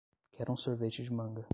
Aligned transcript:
Quero 0.31 0.51
um 0.51 0.57
sorvete 0.57 1.03
de 1.03 1.13
manga 1.13 1.47